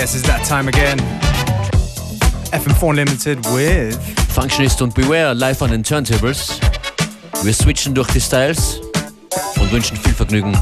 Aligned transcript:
yes, 0.00 0.14
it's 0.14 0.26
that 0.26 0.42
time 0.46 0.66
again. 0.66 0.98
FM4 2.52 2.94
Limited 2.94 3.38
with 3.52 3.98
Functionist 4.32 4.80
und 4.80 4.94
Beware 4.94 5.34
live 5.34 5.60
on 5.60 5.70
den 5.70 5.84
Turntables. 5.84 6.58
Wir 7.42 7.52
switchen 7.52 7.94
durch 7.94 8.08
die 8.08 8.20
Styles 8.20 8.80
und 9.60 9.70
wünschen 9.70 9.98
viel 9.98 10.14
Vergnügen. 10.14 10.56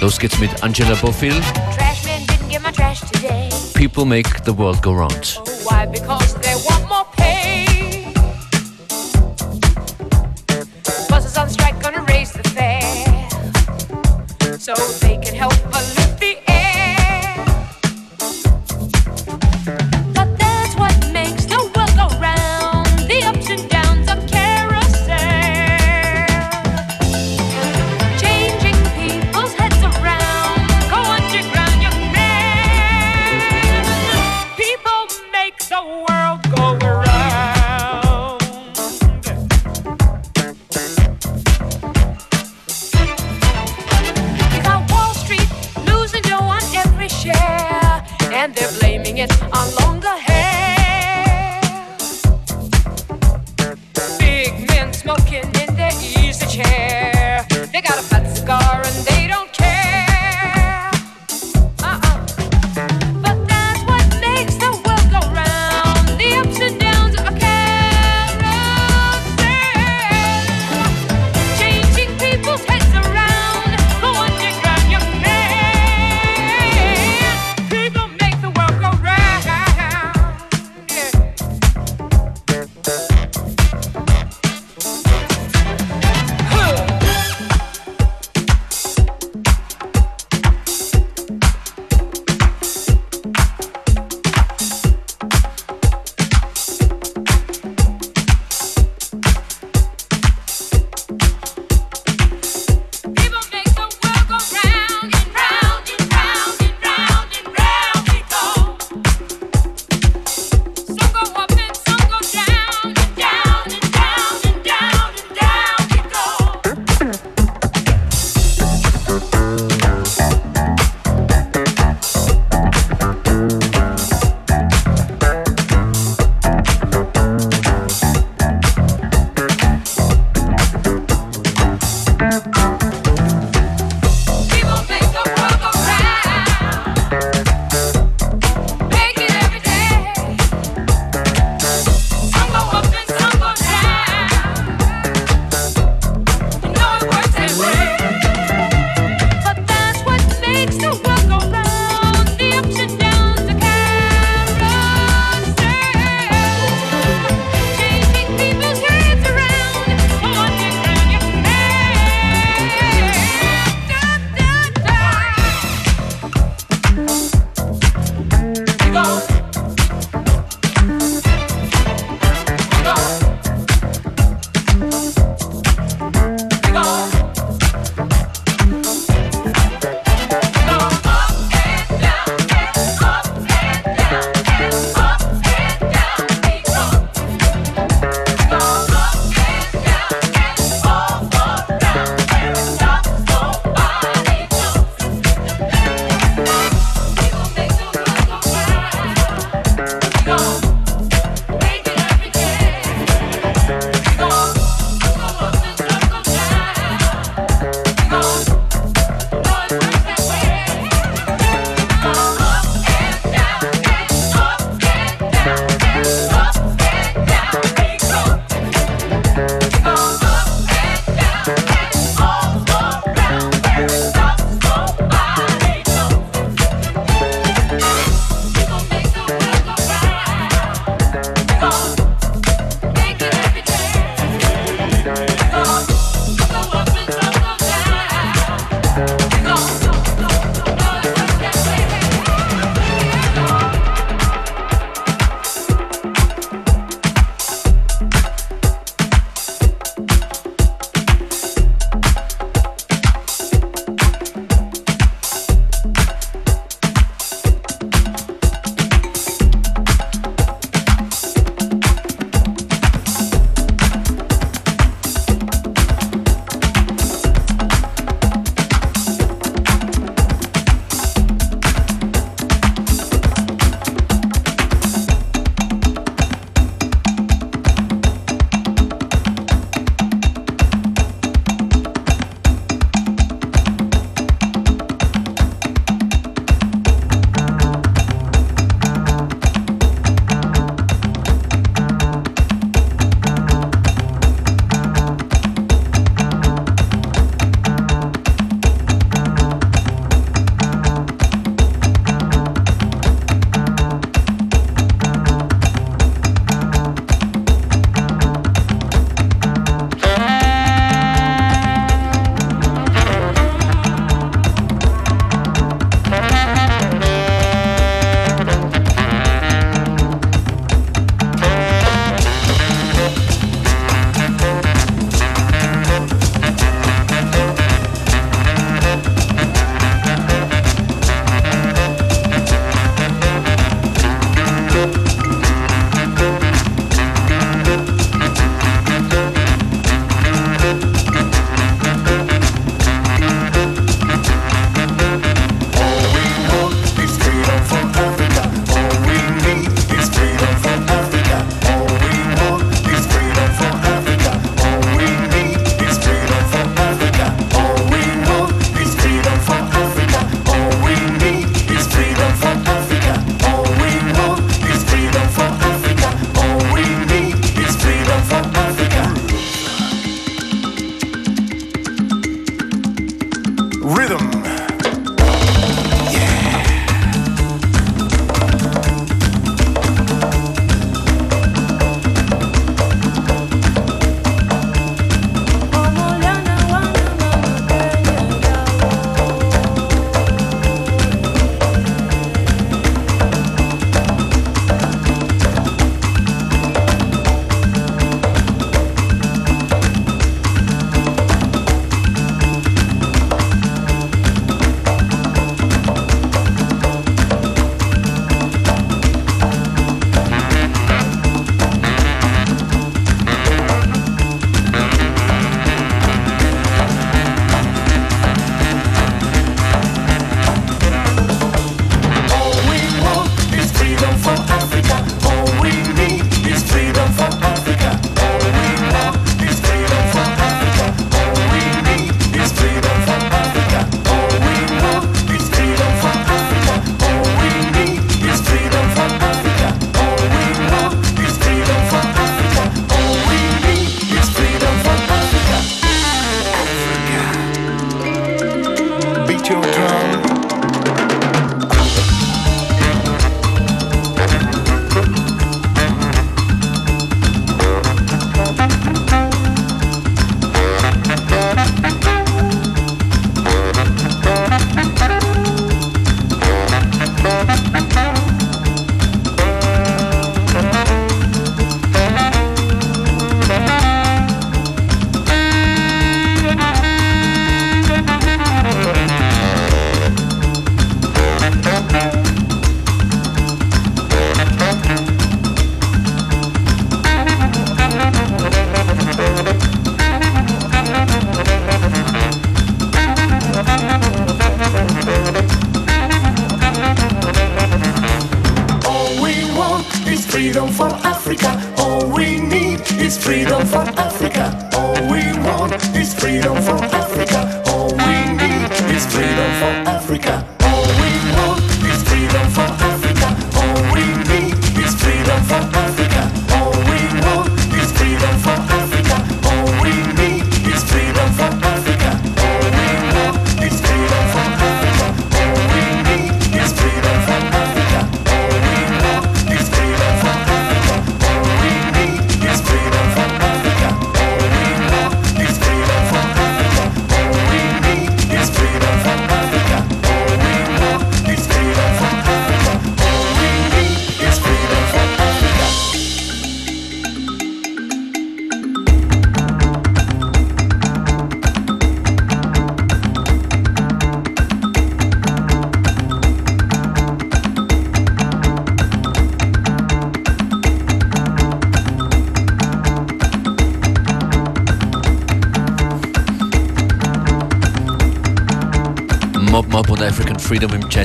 Los 0.00 0.18
geht's 0.18 0.38
mit 0.38 0.50
Angela 0.62 0.94
Bofill. 0.94 1.38
People 3.74 4.06
make 4.06 4.28
the 4.46 4.56
world 4.56 4.80
go 4.80 4.92
round. 4.92 5.38
Why? 5.68 5.86
Because 5.86 6.39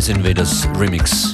Space 0.06 0.18
Invaders 0.18 0.68
Remix. 0.78 1.34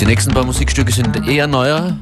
Die 0.00 0.06
nächsten 0.06 0.34
paar 0.34 0.44
Musikstücke 0.44 0.90
sind 0.90 1.28
eher 1.28 1.46
neuer. 1.46 1.96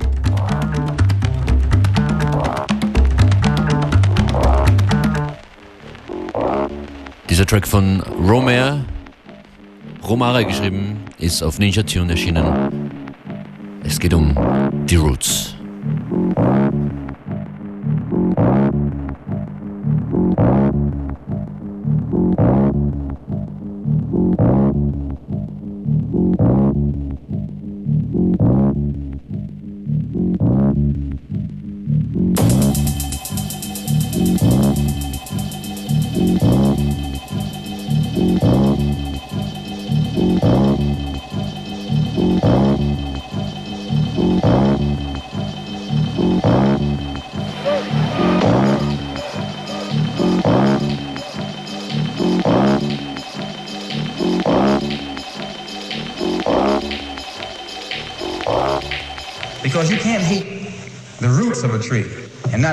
Dieser 7.29 7.45
Track 7.45 7.67
von 7.69 8.01
Romare, 8.01 8.85
Romare 10.03 10.47
geschrieben, 10.47 11.05
ist 11.19 11.43
auf 11.43 11.59
Ninja 11.59 11.83
Tune 11.83 12.13
erschienen. 12.13 12.91
Es 13.85 13.99
geht 13.99 14.15
um 14.15 14.35
die 14.87 14.97
Roots. 14.97 15.50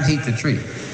Take 0.08 0.24
the 0.24 0.32
tree. 0.32 0.87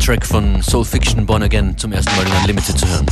Track 0.00 0.26
von 0.26 0.62
Soul 0.62 0.84
Fiction 0.84 1.26
Born 1.26 1.42
Again 1.42 1.76
zum 1.76 1.92
ersten 1.92 2.14
Mal 2.16 2.26
in 2.26 2.32
Unlimited 2.32 2.78
zu 2.78 2.88
hören. 2.88 3.06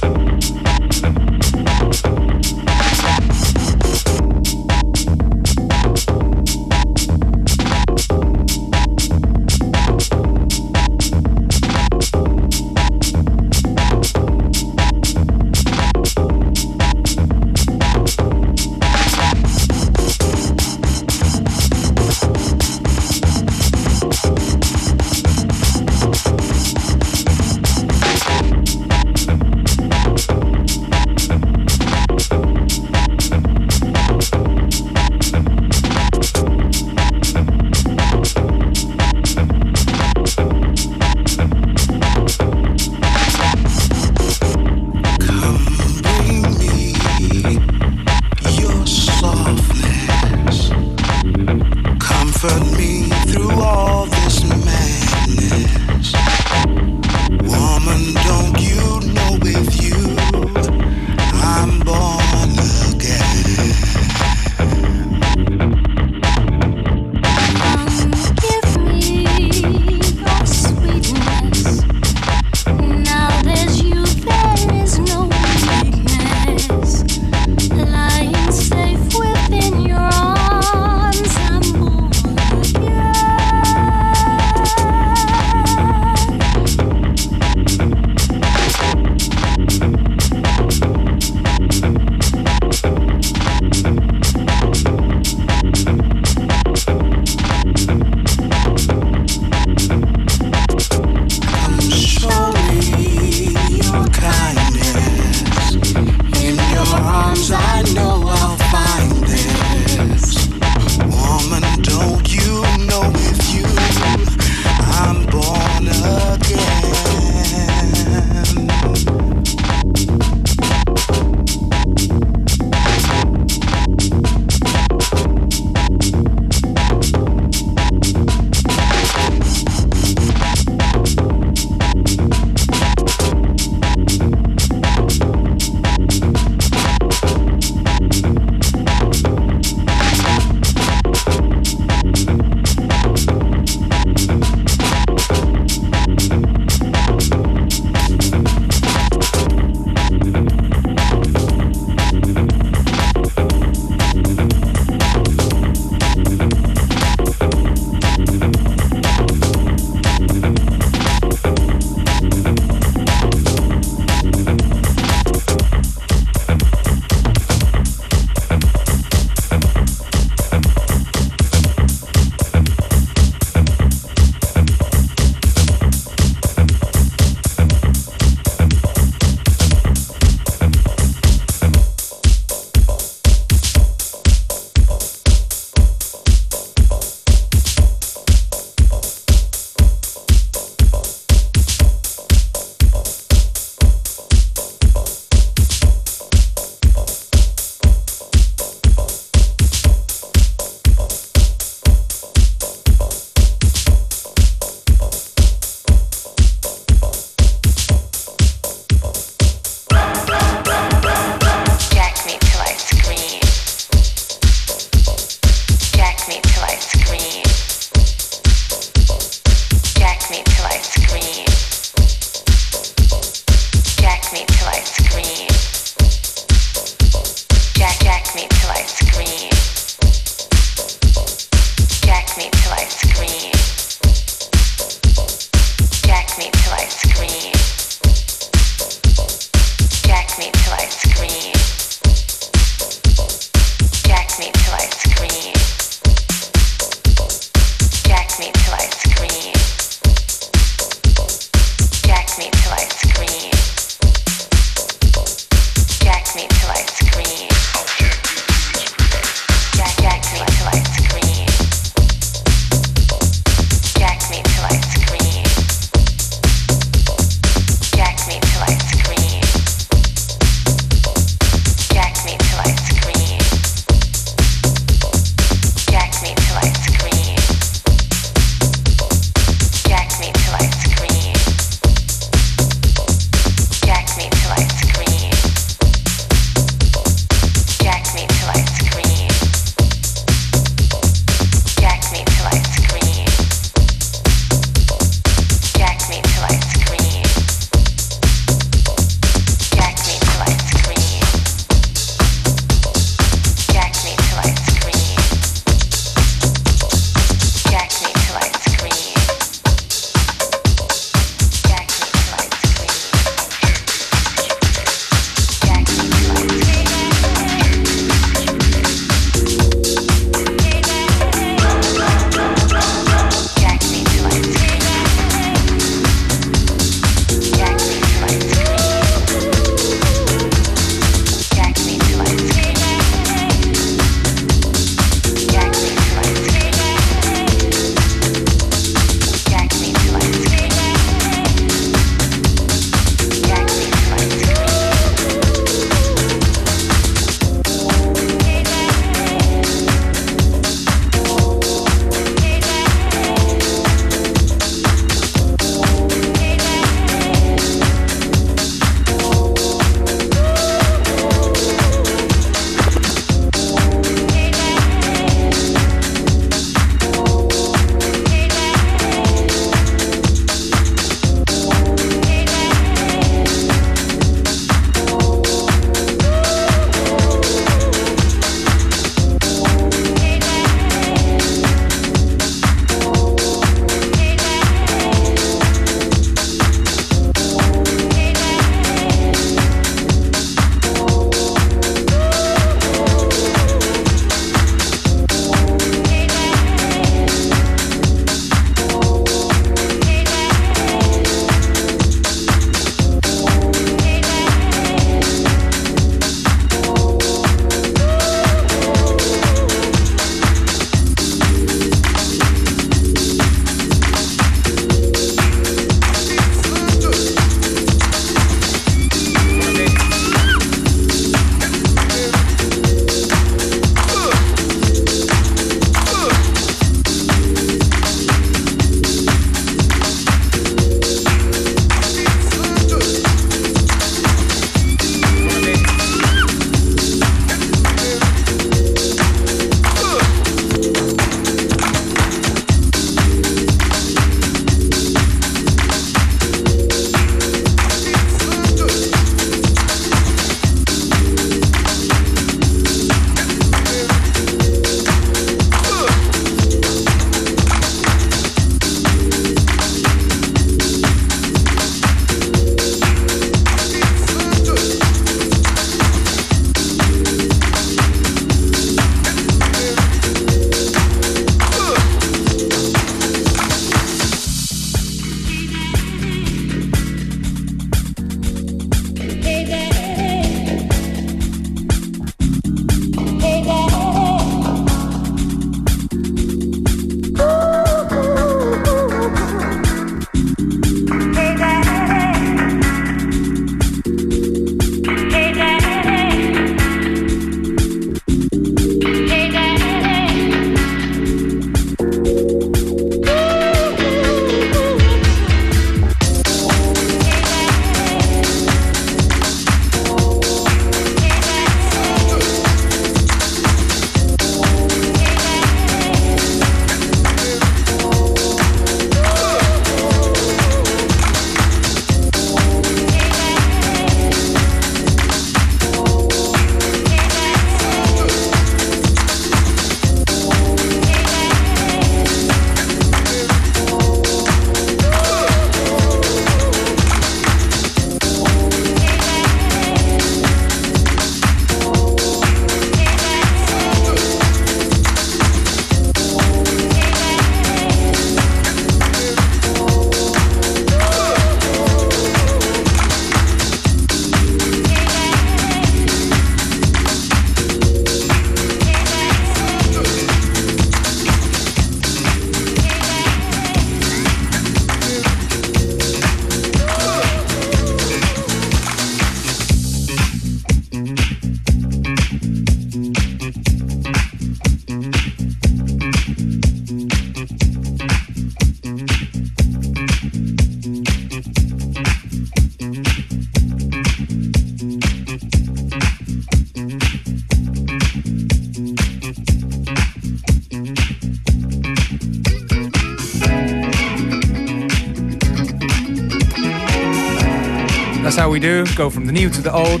do, 598.60 598.84
go 598.94 599.08
from 599.08 599.26
the 599.26 599.32
new 599.32 599.48
to 599.48 599.62
the 599.62 599.72
old. 599.72 600.00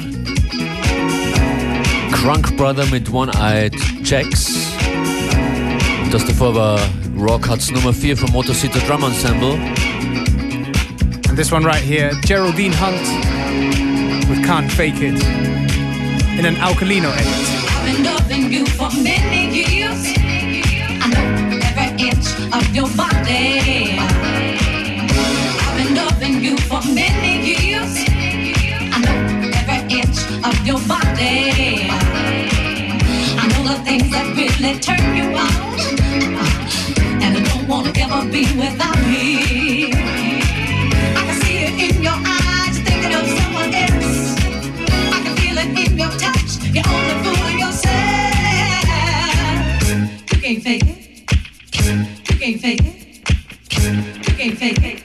Crunk 2.12 2.56
Brother 2.56 2.84
mit 2.86 3.08
One-Eyed 3.08 3.74
checks. 4.04 4.74
Just 6.10 6.12
das 6.12 6.24
davor 6.26 6.54
war 6.54 6.78
Raw 7.16 7.38
Cuts 7.38 7.70
Nummer 7.70 7.92
4 7.92 8.16
vom 8.16 8.32
Motor 8.32 8.54
City 8.54 8.80
Drum 8.80 9.02
Ensemble. 9.04 9.54
And 11.28 11.36
this 11.36 11.50
one 11.50 11.64
right 11.64 11.82
here, 11.82 12.12
Geraldine 12.24 12.72
Hunt 12.72 13.00
with 14.28 14.44
Can't 14.44 14.70
Fake 14.70 15.00
It 15.00 15.22
in 16.38 16.44
an 16.44 16.56
Alkalino 16.56 17.10
edit. 17.16 17.50
lonely. 31.20 31.88
I 33.38 33.46
know 33.48 33.62
the 33.68 33.76
things 33.84 34.10
that 34.10 34.26
really 34.36 34.78
turn 34.80 35.16
you 35.16 35.24
on, 35.36 35.50
and 37.22 37.36
I 37.36 37.40
don't 37.48 37.66
want 37.68 37.94
to 37.94 38.00
ever 38.00 38.24
be 38.30 38.42
without 38.56 38.98
me. 39.06 39.92
I 39.92 41.22
can 41.26 41.36
see 41.42 41.58
it 41.66 41.74
in 41.86 42.02
your 42.02 42.18
eyes, 42.24 42.76
you're 42.76 42.86
thinking 42.86 43.14
of 43.14 43.26
someone 43.38 43.72
else. 43.74 44.36
I 45.12 45.18
can 45.24 45.34
feel 45.36 45.58
it 45.58 45.70
in 45.84 45.98
your 45.98 46.12
touch, 46.24 46.50
you're 46.74 46.88
only 46.88 47.16
fooling 47.24 47.58
yourself. 47.58 48.00
You 50.32 50.38
can't 50.40 50.62
fake 50.62 50.88
it. 50.88 50.98
You 52.30 52.36
can't 52.38 52.60
fake 52.60 52.84
it. 52.84 52.96
You 54.26 54.34
can't 54.34 54.58
fake 54.58 54.82
it. 54.82 54.99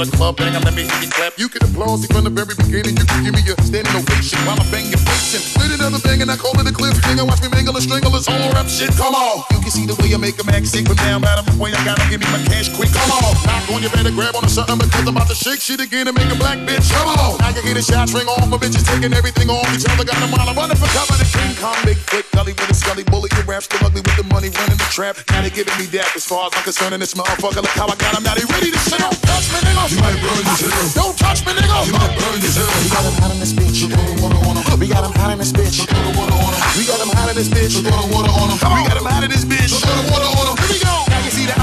Of 0.00 0.10
the 0.10 0.16
club 0.16 0.36
banger. 0.36 0.60
Let 0.60 0.74
me 0.74 0.82
hear 0.82 1.00
you 1.02 1.10
clap. 1.10 1.38
You 1.38 1.48
can 1.48 1.62
applause 1.64 2.06
from 2.06 2.24
the 2.24 2.30
very 2.30 2.54
beginning. 2.54 2.96
You 2.96 3.04
can 3.04 3.24
give 3.24 3.34
me 3.34 3.42
a 3.46 3.54
standing 3.62 3.94
ovation 3.94 4.38
while 4.46 4.60
I'm 4.60 4.70
banging 4.70 4.96
facing. 4.96 5.42
With 5.60 5.74
another 5.74 5.98
bang 6.00 6.22
and 6.22 6.30
I 6.30 6.36
call 6.36 6.58
it 6.60 6.66
a 6.68 6.72
cliff. 6.72 6.94
Nigga, 7.02 7.26
watch 7.26 7.42
me 7.42 7.48
mangle 7.48 7.74
and 7.74 7.82
strangle 7.82 8.10
this 8.10 8.26
whole 8.26 8.52
rap 8.52 8.68
shit. 8.68 8.90
Come 8.96 9.14
on. 9.14 9.57
You 9.78 9.86
see 9.86 9.94
the 9.94 10.02
way 10.02 10.10
I 10.10 10.18
make 10.18 10.34
a 10.34 10.44
act 10.50 10.66
sick, 10.66 10.90
but 10.90 10.98
now 11.06 11.22
I'm 11.22 11.24
out 11.24 11.38
of 11.38 11.46
the 11.46 11.54
way. 11.54 11.70
I 11.70 11.78
gotta 11.86 12.02
give 12.10 12.18
me 12.18 12.26
my 12.34 12.42
cash 12.50 12.66
quick. 12.74 12.90
Come 12.90 13.14
on. 13.14 13.30
Knock 13.46 13.70
on, 13.70 13.78
you 13.78 13.90
better 13.94 14.10
grab 14.10 14.34
on 14.34 14.42
to 14.42 14.50
something 14.50 14.74
because 14.74 15.06
I'm 15.06 15.14
about 15.14 15.30
to 15.30 15.38
shake 15.38 15.62
shit 15.62 15.78
again 15.78 16.10
and 16.10 16.18
make 16.18 16.26
a 16.26 16.34
black 16.34 16.58
bitch. 16.66 16.90
Come 16.90 17.14
on. 17.14 17.38
Now 17.38 17.54
you 17.54 17.62
hear 17.62 17.78
the 17.78 17.84
shots 17.86 18.10
ring 18.10 18.26
off. 18.26 18.42
My 18.50 18.58
bitches 18.58 18.82
taking 18.82 19.14
everything 19.14 19.46
off 19.46 19.70
each 19.70 19.86
other. 19.86 20.02
Got 20.02 20.18
them 20.18 20.34
while 20.34 20.50
I'm 20.50 20.58
running 20.58 20.74
for 20.74 20.90
cover. 20.90 21.14
The 21.14 21.28
King 21.30 21.54
Kong, 21.62 21.78
Bigfoot, 21.86 22.26
Gully 22.34 22.58
with 22.58 22.74
a 22.74 22.74
scully 22.74 23.06
bully. 23.06 23.30
Your 23.38 23.46
rap 23.46 23.62
still 23.62 23.86
ugly 23.86 24.02
with 24.02 24.18
the 24.18 24.26
money 24.26 24.50
running 24.50 24.82
the 24.82 24.88
trap. 24.90 25.14
Now 25.30 25.46
they 25.46 25.54
giving 25.54 25.78
me 25.78 25.86
that 25.94 26.10
as 26.10 26.26
far 26.26 26.50
as 26.50 26.58
I'm 26.58 26.64
concerned. 26.66 26.98
And 26.98 27.02
this 27.02 27.14
motherfucker, 27.14 27.62
look 27.62 27.76
how 27.78 27.86
I 27.86 27.94
got 27.94 28.18
him. 28.18 28.26
Now 28.26 28.34
they 28.34 28.42
ready 28.50 28.74
to. 28.74 28.80
Don't 28.98 29.14
touch 29.22 29.46
me, 29.54 29.62
nigga. 29.62 29.94
You 29.94 30.02
might 30.02 30.18
burn 30.18 30.42
this 30.42 30.58
hell. 30.66 31.06
Don't 31.06 31.14
touch 31.14 31.46
me, 31.46 31.54
nigga. 31.54 31.86
You 31.86 31.94
might 31.94 32.14
burn 32.18 32.34
this 32.42 32.58
hell. 32.58 32.66
We 32.82 32.90
got 32.90 33.06
him 33.06 33.14
hot 33.22 33.30
in 33.30 33.38
this 33.38 33.54
bitch. 33.54 33.78
You 33.78 33.94
throw 33.94 34.02
the 34.02 34.18
water 34.26 34.42
on 34.42 34.58
him. 34.58 34.80
We 34.82 34.90
got 34.90 35.06
him 35.06 35.14
hot 35.14 35.30
in 35.30 35.38
this 35.38 35.54
bitch. 35.54 35.78
You 35.78 35.86
throw 35.86 36.02
the 36.02 36.18
water 36.18 36.34
on 36.34 36.50
him. 36.50 36.66
We 36.74 36.82
got 36.82 36.97
him 36.97 36.97
hot 36.97 36.97
in 36.97 36.97
this 37.38 37.48
bitch. 37.48 37.76
You 37.76 37.88
throw 37.88 38.02
the 38.02 38.14
water 38.14 38.30
on 38.30 38.50
him. 38.50 38.58
We 38.58 38.88
got 38.88 38.96
him 38.98 39.04
hot 39.04 39.22
in 39.22 39.30
this 39.30 39.44
bitch. 39.44 39.70
You 39.70 39.78
throw 39.78 40.02
the 40.02 40.10
water 40.10 40.26
on 40.26 40.58
him. 40.58 40.87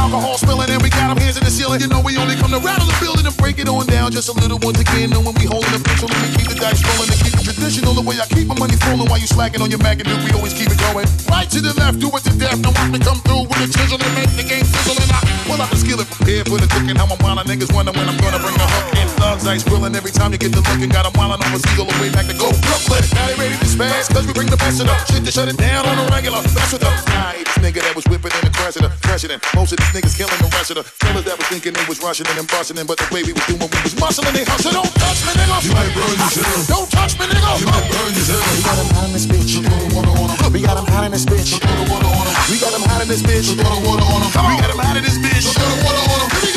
Alcohol 0.05 0.37
spilling 0.37 0.69
and 0.69 0.81
we 0.85 0.89
got 0.93 1.09
him 1.09 1.17
hands 1.17 1.37
in 1.37 1.43
the 1.43 1.49
ceiling. 1.49 1.81
You 1.81 1.89
know 1.89 1.97
we 1.99 2.13
only 2.21 2.37
come 2.37 2.53
to 2.53 2.61
rattle 2.61 2.85
the 2.85 2.97
building 3.01 3.25
and 3.25 3.35
break 3.41 3.57
it 3.57 3.65
on 3.65 3.89
down 3.89 4.13
just 4.13 4.29
a 4.29 4.35
little 4.37 4.61
once 4.61 4.77
again. 4.77 5.09
Know 5.09 5.21
when 5.25 5.33
we 5.41 5.49
holding 5.49 5.73
the 5.73 5.81
pencil 5.81 6.05
and 6.05 6.21
we 6.21 6.29
keep 6.37 6.47
the 6.53 6.57
dice 6.61 6.77
rolling 6.85 7.09
and 7.09 7.19
keep 7.25 7.33
it 7.33 7.41
traditional. 7.41 7.97
The 7.97 8.05
way 8.05 8.21
I 8.21 8.25
keep 8.29 8.45
my 8.45 8.53
money 8.53 8.77
flowing 8.85 9.09
while 9.09 9.17
you 9.17 9.25
slacking 9.25 9.65
on 9.65 9.73
your 9.73 9.81
Mac 9.81 9.97
and 9.97 10.07
we 10.21 10.29
always 10.37 10.53
keep 10.53 10.69
it 10.69 10.77
going. 10.77 11.09
Right 11.25 11.49
to 11.49 11.59
the 11.59 11.73
left, 11.81 11.97
do 11.97 12.13
it 12.13 12.21
to 12.29 12.33
death. 12.37 12.61
Now 12.61 12.77
watch 12.77 12.91
me 12.93 13.01
come 13.01 13.17
through 13.25 13.49
with 13.49 13.65
a 13.65 13.67
chisel 13.73 13.97
and 13.97 14.13
make 14.13 14.29
the 14.37 14.45
game 14.45 14.65
sizzle 14.65 14.93
and 15.01 15.09
I 15.09 15.19
pull 15.49 15.57
out 15.57 15.69
the 15.73 15.79
skillet 15.81 16.05
prepared 16.05 16.45
for 16.53 16.61
the 16.61 16.69
cooking. 16.69 16.93
How 16.93 17.09
my 17.09 17.17
mind 17.25 17.49
niggas 17.49 17.73
wonder 17.73 17.91
when 17.97 18.05
I'm 18.05 18.17
gonna 18.21 18.37
bring 18.37 18.57
the 18.61 18.67
hook 18.69 18.87
in. 19.01 19.09
Thugs 19.17 19.47
ice 19.49 19.65
grilling 19.65 19.97
every 19.97 20.13
time 20.13 20.29
you 20.29 20.37
get 20.37 20.53
the 20.53 20.61
looking. 20.69 20.89
Got 20.93 21.09
'em 21.09 21.17
wildin' 21.17 21.41
on 21.41 21.49
a 21.49 21.59
the 21.59 21.85
way 21.97 22.09
back 22.13 22.29
to 22.29 22.35
go 22.37 22.53
Brooklyn. 22.61 23.01
Now 23.17 23.25
they 23.25 23.35
ready 23.41 23.57
to 23.57 23.65
spaz 23.65 24.05
cause 24.13 24.25
we 24.29 24.33
bring 24.37 24.49
the 24.53 24.57
best 24.57 24.79
of 24.81 24.85
them. 24.85 24.97
Shit 25.09 25.25
to 25.25 25.31
shut 25.31 25.47
it 25.49 25.57
down 25.57 25.85
on 25.89 25.97
a 25.97 26.05
regular. 26.13 26.41
That's 26.53 26.73
with 26.73 26.85
us. 26.85 27.01
Nah, 27.09 27.33
nigga 27.65 27.81
that 27.81 27.95
was 27.95 28.05
whipping 28.05 28.31
in 28.37 28.43
the 28.45 28.53
president. 28.53 28.93
President. 29.01 29.41
Most 29.55 29.71
of 29.73 29.79
these 29.79 29.94
niggas 29.95 30.19
killing 30.19 30.35
the 30.43 30.51
rest 30.51 30.75
of 30.75 30.75
the 30.75 30.83
fellas 30.83 31.23
that 31.23 31.39
was 31.39 31.47
thinking 31.47 31.71
they 31.71 31.85
was 31.87 32.03
rushing 32.03 32.27
and 32.27 32.43
busting 32.51 32.75
in, 32.75 32.83
but 32.83 32.99
the 32.99 33.07
way 33.15 33.23
we 33.23 33.31
was 33.31 33.47
doing 33.47 33.63
we 33.63 33.79
was 33.79 33.95
muscling, 33.95 34.35
they 34.35 34.43
hustle. 34.43 34.75
Don't 34.75 34.91
touch 34.91 35.23
me, 35.23 35.31
nigga. 35.39 35.55
You 35.63 35.71
might 35.71 35.87
burn 35.95 36.19
yourself. 36.19 36.67
Don't 36.67 36.89
touch 36.91 37.15
me, 37.15 37.23
nigga. 37.31 37.63
You 37.63 37.67
might 37.71 37.87
burn 37.87 38.11
yourself. 38.11 38.43
We 38.43 38.59
got 38.59 38.75
him 38.75 38.91
hot 38.91 39.07
in 39.07 39.15
this 39.15 39.23
bitch. 39.23 39.55
You 39.55 39.63
throw 39.63 39.79
the 39.79 39.95
water 39.95 40.11
on 40.11 40.27
him. 40.35 40.51
We 40.51 40.59
got 40.59 40.75
him 40.75 40.87
hot 40.91 41.07
in 41.07 41.15
this 41.15 41.23
bitch. 41.23 41.47
You 41.47 41.63
throw 41.63 41.79
the 41.79 41.87
water 41.87 42.11
on 42.11 42.27
him. 42.27 42.35
We 42.51 42.59
got 42.59 42.75
him 42.75 42.83
hot 42.83 42.99
in 43.01 43.07
this 43.07 43.23
bitch. 43.23 43.47
You 43.47 43.55
throw 43.55 43.71
the 43.71 43.87
water 43.87 44.03
on 44.03 44.19
him. 44.19 44.31
We 44.35 44.59
got 44.59 44.67
him 44.67 44.83
hot 44.83 44.99
in 44.99 45.03
this 45.07 45.15
bitch. 45.15 45.47
You 45.47 45.55
throw 45.55 45.63
the 45.63 45.79
water 45.79 46.03
on 46.11 46.19
him. 46.19 46.29
Here 46.35 46.43
we 46.43 46.55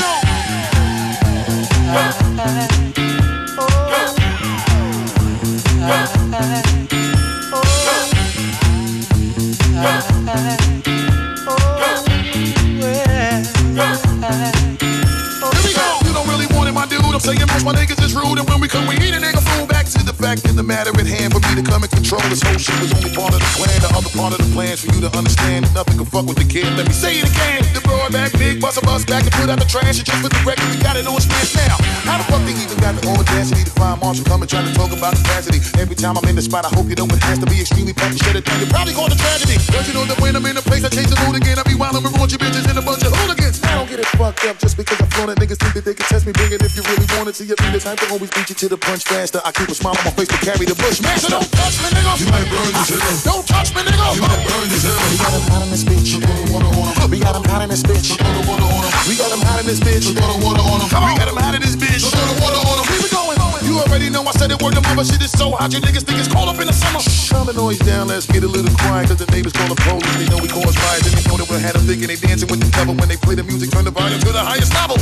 I'm 17.18 17.34
saying 17.34 17.50
most 17.50 17.66
my 17.66 17.74
niggas 17.74 17.98
is 17.98 18.14
rude, 18.14 18.38
and 18.38 18.46
when 18.46 18.62
we 18.62 18.70
come, 18.70 18.86
we 18.86 18.94
eat 19.02 19.10
a 19.10 19.18
nigga 19.18 19.42
food. 19.42 19.66
Back 19.66 19.90
to 19.90 19.98
the 20.06 20.14
fact 20.14 20.46
and 20.46 20.54
the 20.54 20.62
matter 20.62 20.94
at 20.94 21.02
hand. 21.02 21.34
For 21.34 21.42
me 21.50 21.58
to 21.58 21.66
come 21.66 21.82
and 21.82 21.90
control 21.90 22.22
this 22.30 22.38
whole 22.38 22.54
shit 22.54 22.78
was 22.78 22.94
only 22.94 23.10
part 23.10 23.34
of 23.34 23.42
the 23.42 23.50
plan. 23.58 23.74
The 23.82 23.90
other 23.90 24.12
part 24.14 24.38
of 24.38 24.38
the 24.38 24.46
plans 24.54 24.86
for 24.86 24.94
you 24.94 25.02
to 25.02 25.10
understand 25.18 25.66
nothing 25.74 25.98
can 25.98 26.06
fuck 26.06 26.30
with 26.30 26.38
the 26.38 26.46
kid. 26.46 26.70
Let 26.78 26.86
me 26.86 26.94
say 26.94 27.18
it 27.18 27.26
again. 27.26 27.66
The 27.74 27.82
broad 27.82 28.14
back, 28.14 28.30
big 28.38 28.62
bust 28.62 28.78
a 28.78 28.86
bus 28.86 29.02
back 29.02 29.26
and 29.26 29.34
put 29.34 29.50
out 29.50 29.58
the 29.58 29.66
trash. 29.66 29.98
And 29.98 30.06
just 30.06 30.22
for 30.22 30.30
the 30.30 30.38
record, 30.46 30.70
we 30.70 30.78
got 30.78 30.94
it 30.94 31.10
on 31.10 31.18
smash 31.18 31.58
now. 31.58 31.74
How 32.06 32.22
the 32.22 32.26
fuck 32.30 32.38
they 32.46 32.54
even 32.54 32.78
got 32.78 32.94
the 32.94 33.02
audacity 33.10 33.66
to 33.66 33.74
find 33.74 33.98
Marshall 33.98 34.22
come 34.22 34.46
and 34.46 34.50
try 34.54 34.62
to 34.62 34.70
talk 34.78 34.94
about 34.94 35.18
capacity? 35.18 35.58
Every 35.74 35.98
time 35.98 36.14
I'm 36.14 36.26
in 36.30 36.38
the 36.38 36.46
spot, 36.46 36.70
I 36.70 36.70
hope 36.70 36.86
you 36.86 36.94
know 36.94 37.10
it 37.10 37.18
has 37.26 37.42
to 37.42 37.50
be 37.50 37.58
extremely 37.66 37.98
packed. 37.98 38.22
Shut 38.22 38.38
it 38.38 38.46
down. 38.46 38.62
You 38.62 38.70
probably 38.70 38.94
call 38.94 39.10
it 39.10 39.18
tragedy. 39.18 39.58
Don't 39.74 39.82
you 39.90 39.94
know 39.98 40.06
that 40.06 40.22
when 40.22 40.38
I'm 40.38 40.46
in 40.46 40.54
the 40.54 40.62
place, 40.62 40.86
I 40.86 40.90
change 40.94 41.10
the 41.10 41.18
mood 41.26 41.34
again. 41.34 41.58
I 41.58 41.66
be 41.66 41.74
wildin' 41.74 41.98
with 42.06 42.14
a 42.14 42.22
of 42.22 42.30
bitches 42.38 42.62
and 42.70 42.78
a 42.78 42.84
bunch 42.86 43.02
of 43.02 43.10
hooligans. 43.10 43.58
I 43.66 43.74
don't 43.74 43.90
get 43.90 43.98
it 43.98 44.06
fucked 44.14 44.46
up 44.46 44.62
just 44.62 44.78
because 44.78 45.02
I'm 45.02 45.10
flown. 45.18 45.34
Niggas 45.34 45.58
think 45.58 45.74
that 45.74 45.82
they 45.82 45.98
can 45.98 46.06
test 46.06 46.22
me. 46.22 46.30
Bring 46.30 46.54
it 46.54 46.62
if 46.62 46.78
you 46.78 46.86
really 46.86 47.07
want 47.16 47.28
it. 47.28 47.36
See, 47.36 47.46
you 47.46 47.56
be 47.56 47.70
the 47.70 47.80
type 47.80 47.98
to 48.00 48.06
always 48.10 48.30
beat 48.30 48.48
you 48.48 48.56
to 48.56 48.68
the 48.68 48.78
punch 48.78 49.04
faster. 49.04 49.40
I 49.44 49.52
keep 49.52 49.68
a 49.68 49.74
smile 49.74 49.96
on 49.96 50.04
my 50.04 50.12
face 50.12 50.28
to 50.28 50.38
carry 50.42 50.66
the 50.66 50.74
bush. 50.74 51.00
Man, 51.00 51.18
so 51.18 51.28
don't 51.28 51.48
touch 51.52 51.78
me, 51.80 51.88
nigga. 51.94 52.12
You 52.20 52.26
might 52.28 52.48
burn 52.50 52.72
yourself. 52.74 53.24
Don't 53.24 53.46
touch 53.46 53.70
me, 53.74 53.80
nigga. 53.86 54.06
You 54.16 54.22
might 54.22 54.42
burn 54.44 54.66
yourself. 54.68 55.00
We 55.08 55.16
got 55.18 55.32
him 55.32 55.44
hot 55.48 55.62
in 55.64 55.70
this 55.70 55.84
bitch. 55.84 56.08
You 56.12 56.20
throw 56.20 56.34
the 56.34 56.52
water 56.52 56.70
on 56.74 56.86
him. 56.92 57.10
We 57.10 57.18
got 57.20 57.36
him 57.36 57.44
hot 57.48 57.60
in 57.62 57.68
this 57.70 57.84
bitch. 57.84 58.10
You 58.10 58.18
throw 58.18 58.32
the 58.32 58.44
water 58.44 58.66
on 58.66 58.84
him. 58.84 58.92
We 59.08 59.14
got 59.16 59.30
him 59.32 59.40
hot 59.40 59.60
in 59.60 59.66
this 59.66 59.80
bitch. 59.80 60.04
You 60.08 60.14
throw 60.14 60.28
the 60.28 60.38
water 60.44 60.64
on. 60.64 60.78
We 60.88 61.12
got 61.16 61.28
him 61.28 61.38
hot 61.38 61.54
in 61.54 61.62
this 61.62 61.76
bitch. 61.76 62.02
You 62.04 62.10
throw 62.10 62.26
the 62.28 62.36
water 62.42 62.60
on 62.60 62.76
him. 62.78 62.86
Keep 62.88 63.04
it 63.06 63.12
going. 63.12 63.38
You 63.68 63.76
already 63.84 64.08
know 64.08 64.24
I 64.24 64.32
said 64.32 64.50
it 64.50 64.62
word 64.62 64.74
to 64.74 64.80
mother. 64.80 65.04
Shit 65.04 65.20
is 65.20 65.30
so 65.30 65.52
hot, 65.52 65.72
you 65.72 65.80
niggas 65.80 66.02
think 66.02 66.18
it's 66.18 66.32
cold 66.32 66.48
up 66.48 66.58
in 66.58 66.66
the 66.66 66.72
summer. 66.72 67.00
Turn 67.28 67.44
the 67.44 67.52
noise 67.52 67.78
down, 67.78 68.08
let's 68.08 68.24
get 68.24 68.42
a 68.42 68.48
little 68.48 68.72
quiet. 68.80 69.08
Cause 69.08 69.18
the 69.18 69.28
neighbors 69.30 69.52
call 69.52 69.68
the 69.68 69.76
police. 69.76 70.08
They 70.16 70.28
know 70.28 70.40
we 70.40 70.48
cause 70.48 70.72
riots. 70.72 71.04
And 71.08 71.14
they 71.20 71.24
know 71.28 71.36
that 71.36 71.48
we 71.48 71.60
had 71.60 71.74
them 71.76 71.84
thinking 71.84 72.08
they 72.08 72.16
dancing 72.16 72.48
with 72.48 72.60
the 72.60 72.70
devil. 72.72 72.94
When 72.94 73.08
they 73.08 73.16
play 73.16 73.34
the 73.34 73.44
music, 73.44 73.70
turn 73.70 73.84
the 73.84 73.92
volume 73.92 74.20
to 74.20 74.32
the 74.32 74.40
highest 74.40 74.72
level. 74.72 74.96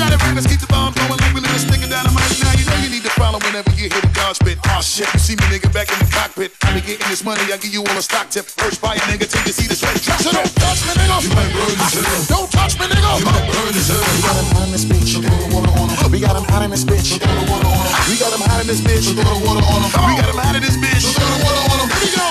You 0.00 0.08
got 0.08 0.16
it 0.16 0.24
right, 0.24 0.32
let's 0.32 0.48
keep 0.48 0.64
the 0.64 0.70
bomb 0.72 0.96
blowing 0.96 1.20
like 1.20 1.28
we 1.36 1.44
live 1.44 1.52
a 1.52 1.60
stick 1.60 1.84
of 1.84 1.92
dynamite. 1.92 2.32
Now 2.40 2.56
you 2.56 2.64
know 2.64 2.72
you 2.80 2.88
need 2.88 3.04
to 3.04 3.12
follow 3.20 3.36
whenever 3.44 3.68
you 3.76 3.92
hear 3.92 4.00
the 4.00 4.08
God 4.16 4.32
spit. 4.32 4.56
Oh 4.72 4.80
shit, 4.80 5.04
you 5.12 5.20
see 5.20 5.36
me 5.36 5.44
nigga 5.52 5.68
back 5.76 5.92
in 5.92 6.00
the 6.00 6.08
cockpit. 6.08 6.56
I 6.64 6.72
be 6.72 6.80
getting 6.80 7.04
this 7.12 7.20
money, 7.20 7.44
I 7.52 7.60
give 7.60 7.68
you 7.68 7.84
all 7.84 7.92
a 7.92 8.00
stock 8.00 8.32
tip. 8.32 8.48
First 8.48 8.80
fire 8.80 8.96
nigga 9.12 9.28
till 9.28 9.44
you 9.44 9.52
see 9.52 9.68
the 9.68 9.76
sweat. 9.76 10.00
So 10.24 10.32
don't 10.32 10.48
touch 10.56 10.80
me, 10.88 10.96
nigga. 10.96 11.20
You 11.20 11.28
might 11.36 11.52
burn 11.52 11.76
yourself. 11.76 12.32
Don't 12.32 12.48
touch 12.48 12.80
me, 12.80 12.88
nigga. 12.88 13.12
You 13.20 13.28
might 13.28 13.44
burn 13.44 13.76
yourself. 13.76 14.00
We 14.08 14.24
got 14.24 14.40
him 14.40 14.48
hot 14.56 14.64
in 14.64 14.72
this 14.72 14.88
bitch. 14.88 15.12
You 15.12 15.20
throw 15.20 15.36
the 15.36 15.52
water 15.52 15.72
on 15.76 15.92
him. 15.92 16.08
We 16.08 16.18
got 16.24 16.32
him 16.32 16.48
hot 16.48 16.64
in 16.64 16.72
this 16.72 16.84
bitch. 16.88 17.12
You 17.12 17.20
throw 17.20 17.36
the 17.36 17.44
water 17.52 17.68
on 17.68 17.84
him. 17.84 17.92
We 18.08 18.16
got 18.16 18.32
him 18.32 18.40
hot 18.40 18.56
in 18.56 18.66
this 18.72 18.80
bitch. 18.80 19.04
You 19.04 19.20
throw 19.20 19.36
the 19.36 19.44
water 19.44 19.64
on 19.68 19.84
him. 19.84 19.92
We 20.00 20.16
got 20.16 20.32
him 20.32 20.40
hot 20.40 20.56
in 20.56 20.64
this 20.64 20.80
bitch. 20.80 21.04
You 21.04 21.12
throw 21.12 21.28
the 21.28 21.44
water 21.44 21.60
on 21.60 21.76
him. 21.76 21.88
Here 21.92 22.08
we 22.08 22.16
go. 22.16 22.29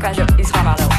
carja 0.00 0.26
escamarão. 0.38 0.89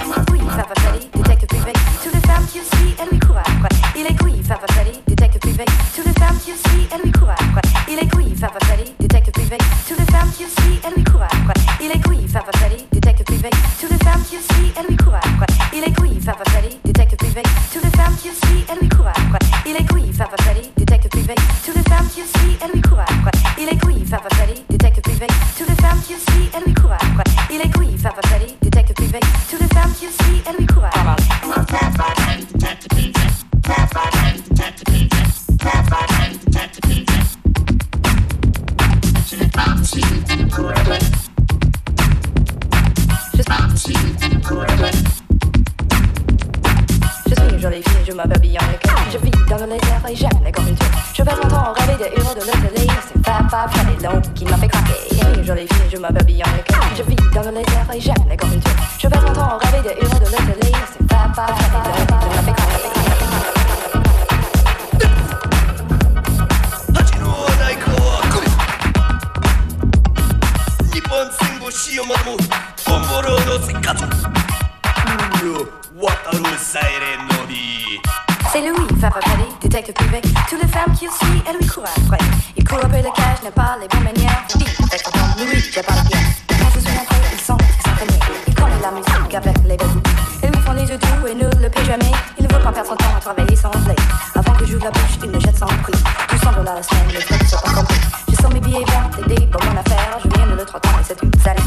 dans 96.72 96.80
la 96.80 97.14
les 97.14 97.20
trucs 97.20 97.44
sont 97.48 97.58
pas 97.58 97.74
compris. 97.74 98.00
J'ai 98.30 98.36
sur 98.36 98.50
mes 98.50 98.60
billets 98.60 98.86
verts, 98.86 99.10
t'es 99.16 99.36
des 99.36 99.46
bonbons 99.48 99.78
à 99.78 99.90
faire. 99.90 100.20
Je 100.24 100.30
viens 100.30 100.48
de 100.48 100.56
l'autre 100.56 100.80
temps 100.80 101.00
et 101.00 101.04
c'est 101.04 101.22
une 101.22 101.34
salée. 101.42 101.61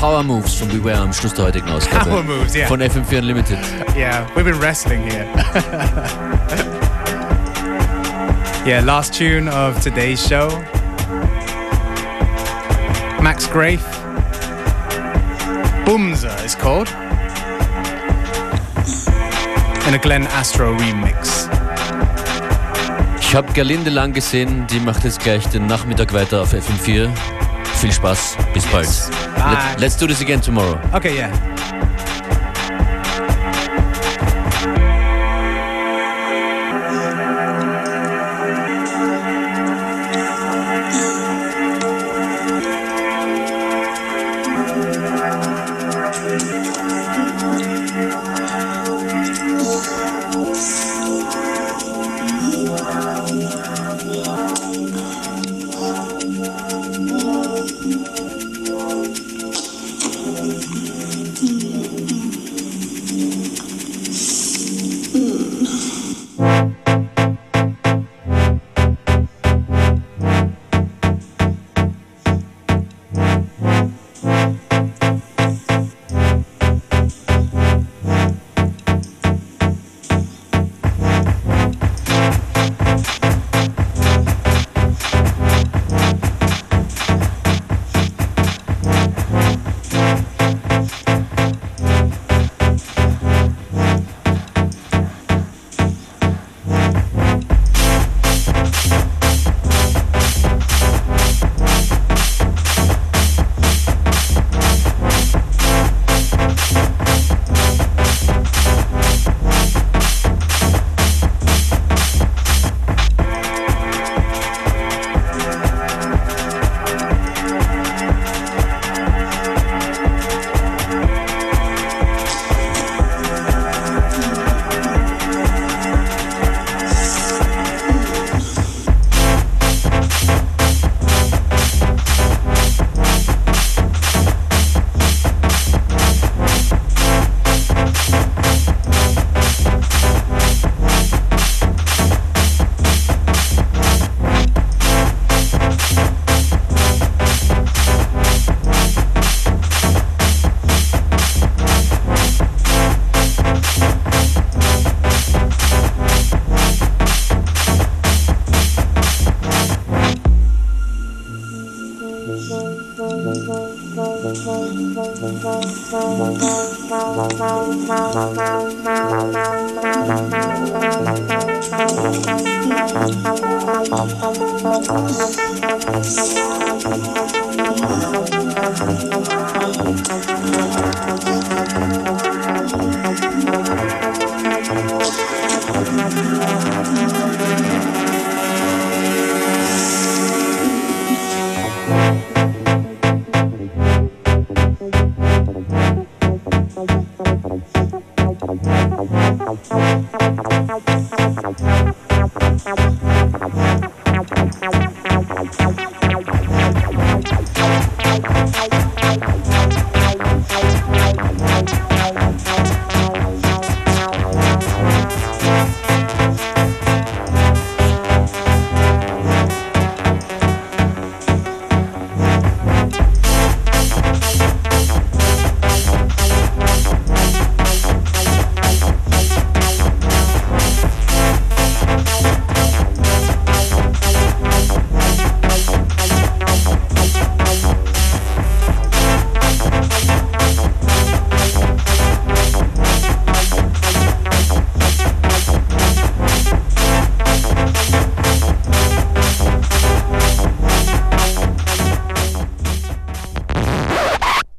Power 0.00 0.22
Moves 0.22 0.54
von 0.54 0.68
Beware 0.68 1.02
am 1.02 1.12
Schluss 1.12 1.34
der 1.34 1.44
heutigen 1.44 1.68
Ausgabe. 1.68 2.08
Power 2.08 2.22
Moves, 2.22 2.54
ja. 2.54 2.60
Yeah. 2.60 2.68
Von 2.68 2.80
FM4 2.80 3.18
Unlimited. 3.18 3.58
Yeah, 3.94 4.26
we've 4.34 4.44
been 4.44 4.58
wrestling 4.58 5.02
here. 5.02 5.26
yeah, 8.64 8.80
last 8.82 9.12
tune 9.12 9.46
of 9.46 9.78
today's 9.82 10.26
show. 10.26 10.48
Max 13.20 13.46
Grafe. 13.46 13.84
Boomza 15.84 16.34
is 16.46 16.54
called. 16.54 16.88
And 19.84 19.94
a 19.94 19.98
Glenn 19.98 20.26
Astro 20.28 20.74
remix. 20.78 21.46
Ich 23.20 23.34
habe 23.34 23.52
Gerlinde 23.52 23.90
lang 23.90 24.14
gesehen, 24.14 24.66
die 24.68 24.80
macht 24.80 25.04
jetzt 25.04 25.20
gleich 25.20 25.46
den 25.48 25.66
Nachmittag 25.66 26.14
weiter 26.14 26.40
auf 26.40 26.54
FM4. 26.54 27.10
Viel 27.74 27.92
Spaß, 27.92 28.38
bis 28.54 28.64
bald. 28.64 28.88
Let's, 29.52 29.80
let's 29.82 29.96
do 29.96 30.06
this 30.06 30.20
again 30.20 30.40
tomorrow. 30.40 30.80
Okay, 30.94 31.16
yeah. 31.16 31.59